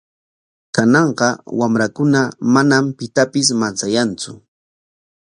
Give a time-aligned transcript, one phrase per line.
[0.75, 1.27] Kananqa
[1.59, 2.21] wamrakuna
[2.53, 4.31] manam pitapis manchayantsu.